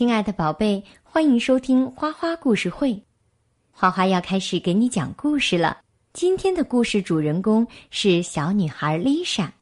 [0.00, 2.98] 亲爱的宝贝，欢迎收听花花故事会。
[3.70, 5.76] 花花要开始给你讲故事了。
[6.14, 9.52] 今天的故事主人公是小女孩丽莎，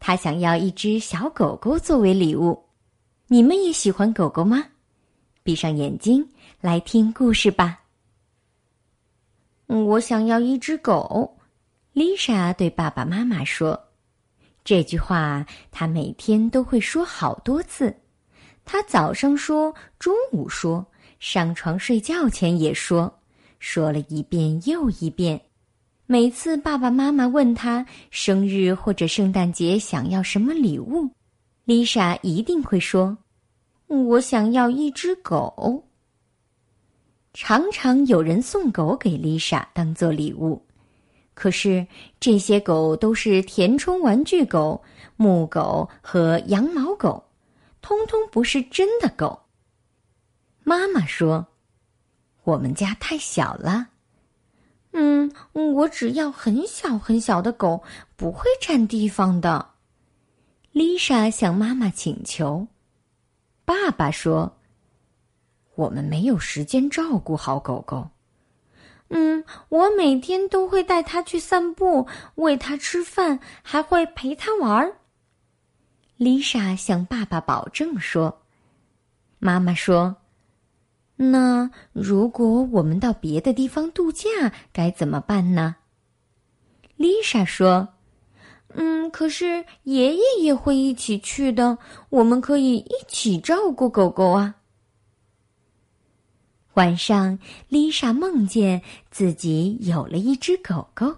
[0.00, 2.60] 她想要一只小狗狗作为礼物。
[3.28, 4.64] 你们也喜欢狗狗吗？
[5.44, 6.28] 闭上眼睛
[6.60, 7.78] 来听故事吧。
[9.68, 11.38] 我想要一只狗，
[11.92, 13.80] 丽莎对爸爸妈妈说。
[14.64, 17.96] 这句话她每天都会说好多次。
[18.66, 20.84] 他早上说，中午说，
[21.20, 23.20] 上床睡觉前也说，
[23.60, 25.40] 说了一遍又一遍。
[26.04, 31.08] 每次爸爸妈妈问他生日或者圣诞节想要什么礼物，
[31.64, 33.16] 丽莎一定会说
[33.86, 35.84] ：“我想要一只狗。”
[37.32, 40.60] 常常有人送狗给丽莎当做礼物，
[41.34, 41.86] 可是
[42.18, 44.82] 这些狗都是填充玩具狗、
[45.16, 47.22] 木狗和羊毛狗。
[47.86, 49.42] 通通不是真的狗。
[50.64, 51.46] 妈妈说
[52.42, 53.86] ：“我们家太小了。”
[54.90, 57.84] 嗯，我只要很小很小的狗，
[58.16, 59.70] 不会占地方的。
[60.72, 62.66] 丽莎向妈妈请求。
[63.64, 64.56] 爸爸说
[65.76, 68.10] ：“我们没有时间照顾好狗狗。”
[69.10, 74.96] 嗯，我每天都会带它去散步，喂它吃饭，还会陪它玩儿。
[76.16, 78.42] 丽莎向爸爸保证说
[79.38, 80.16] ：“妈妈说，
[81.16, 84.28] 那如果我们到别的地方度假，
[84.72, 85.76] 该怎么办呢？”
[86.96, 87.88] 丽莎说
[88.72, 91.76] ：“嗯，可是爷爷也会一起去的，
[92.08, 94.56] 我们可以一起照顾狗狗啊。”
[96.72, 101.16] 晚上，丽莎梦见自己有了一只狗狗，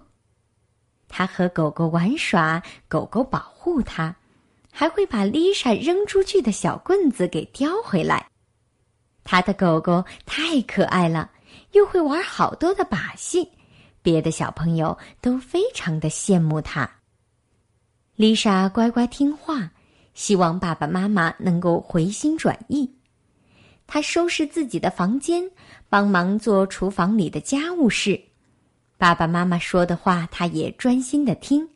[1.07, 4.17] 她和狗狗玩耍，狗狗保护她。
[4.71, 8.25] 还会把丽莎扔出去的小棍子给叼回来。
[9.23, 11.29] 他的狗狗太可爱了，
[11.73, 13.47] 又会玩好多的把戏，
[14.01, 16.89] 别的小朋友都非常的羡慕他。
[18.15, 19.71] 丽莎乖乖听话，
[20.13, 22.91] 希望爸爸妈妈能够回心转意。
[23.85, 25.43] 她收拾自己的房间，
[25.89, 28.19] 帮忙做厨房里的家务事。
[28.97, 31.69] 爸爸妈妈说的话，她也专心的听。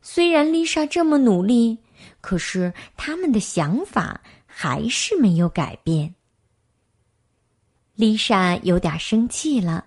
[0.00, 1.78] 虽然丽莎这么努力。
[2.20, 6.14] 可是他们的想法还是没有改变。
[7.94, 9.84] 丽莎有点生气了，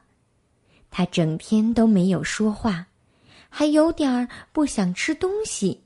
[0.91, 2.85] 她整天都没有说话，
[3.49, 5.83] 还有点不想吃东西。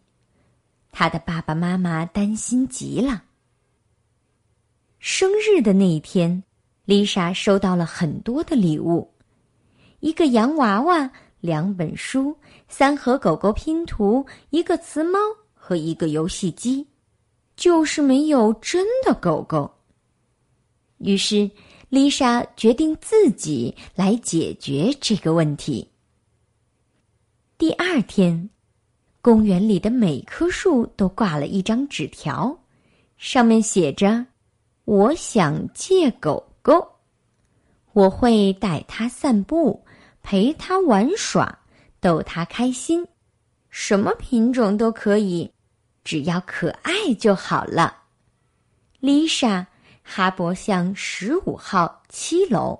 [0.91, 3.23] 她的爸爸妈妈担心极了。
[4.99, 6.43] 生日的那一天，
[6.83, 9.13] 丽莎收到了很多的礼物：
[10.01, 12.35] 一个洋娃娃、两本书、
[12.67, 15.19] 三盒狗狗拼图、一个瓷猫。
[15.61, 16.87] 和一个游戏机，
[17.57, 19.69] 就是没有真的狗狗。
[20.99, 21.51] 于是，
[21.89, 25.87] 丽莎决定自己来解决这个问题。
[27.57, 28.49] 第二天，
[29.21, 32.57] 公园里的每棵树都挂了一张纸条，
[33.17, 34.25] 上面写着
[34.85, 36.87] ：“我想借狗狗，
[37.91, 39.85] 我会带它散步，
[40.23, 41.59] 陪它玩耍，
[41.99, 43.05] 逗它开心，
[43.69, 45.51] 什么品种都可以。”
[46.05, 47.95] 只要可爱就好了。
[48.99, 49.67] 丽莎，
[50.01, 52.79] 哈勃巷十五号七楼。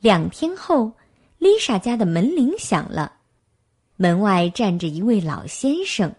[0.00, 0.90] 两天后，
[1.38, 3.12] 丽莎家的门铃响了，
[3.96, 6.12] 门外站着一位老先生，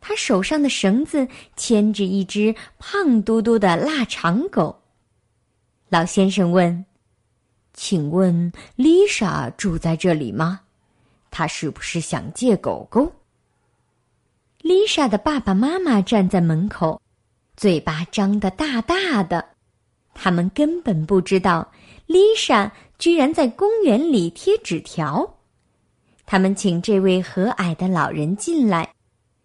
[0.00, 4.82] 他手上的绳子牵着一只胖嘟嘟的腊肠狗。
[5.88, 6.84] 老先生问
[7.72, 10.60] ：“请问丽莎住在这里吗？
[11.32, 13.10] 他是不是想借狗狗？”
[14.62, 17.02] 丽莎的爸爸妈妈站在门口，
[17.56, 19.44] 嘴巴张得大大的。
[20.14, 21.72] 他们根本不知道
[22.06, 25.38] 丽莎居然在公园里贴纸条。
[26.24, 28.88] 他们请这位和蔼的老人进来，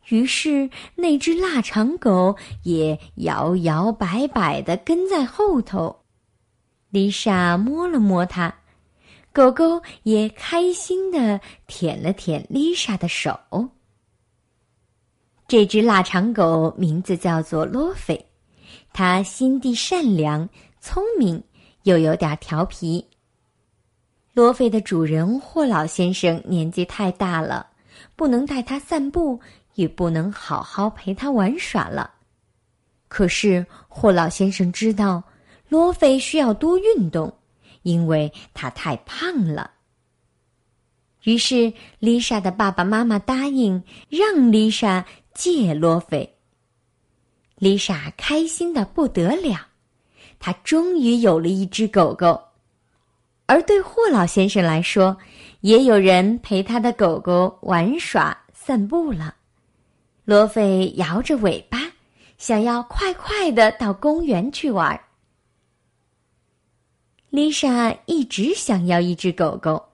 [0.10, 6.04] 于是那只腊肠狗也摇摇摆摆的跟在后头。
[6.90, 8.54] 丽莎摸了摸它，
[9.38, 13.40] 狗狗也开心的舔了舔丽莎的手。
[15.48, 18.26] 这只腊肠狗名字叫做罗菲，
[18.94, 20.50] 它心地善良、
[20.82, 21.44] 聪明，
[21.84, 23.06] 又有点调皮。
[24.34, 27.68] 罗菲的主人霍老先生年纪太大了，
[28.16, 29.40] 不能带它散步，
[29.76, 32.12] 也不能好好陪它玩耍了。
[33.08, 35.22] 可是霍老先生知道，
[35.70, 37.32] 罗菲需要多运动，
[37.88, 39.72] 因为他太胖了。
[41.24, 45.06] 于是丽莎的爸爸妈妈答应让丽莎。
[45.38, 46.28] 借罗菲。
[47.58, 49.68] 丽莎开心的不得了，
[50.40, 52.42] 她终于有了一只狗狗。
[53.46, 55.16] 而对霍老先生来说，
[55.62, 59.36] 也有人陪他的狗狗玩耍、散步了。
[60.26, 61.78] 罗菲摇着尾巴，
[62.40, 65.00] 想要快快的到公园去玩。
[67.30, 69.90] 丽莎一直想要一只狗狗，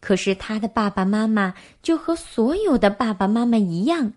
[0.00, 4.12] 可是她的爸爸妈妈就和所有的爸爸妈妈一样，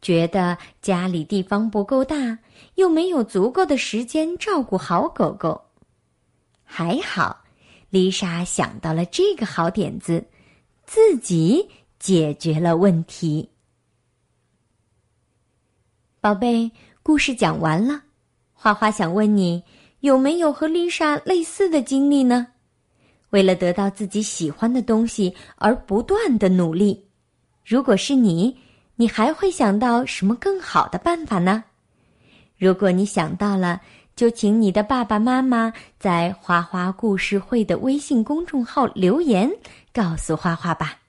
[0.00, 2.38] 觉得家里地方不够大，
[2.76, 5.60] 又没有足够的时间照顾好狗狗。
[6.64, 7.44] 还好。
[7.90, 10.24] 丽莎想到了这个好点子，
[10.86, 11.68] 自己
[11.98, 13.50] 解决了问题。
[16.20, 16.70] 宝贝，
[17.02, 18.02] 故事讲完了。
[18.52, 19.60] 花花想问你，
[20.00, 22.46] 有没有和丽莎类似的经历呢？
[23.30, 27.04] 为了得到自己喜欢的东西而不断的努力，
[27.64, 28.56] 如果是你，
[28.96, 31.64] 你还会想到什么更好的办法呢？
[32.58, 33.80] 如果你想到了。
[34.16, 39.50] 就请你的爸爸妈妈在“花花故事会”的微信公众号留言，
[39.94, 40.99] 告诉花花吧。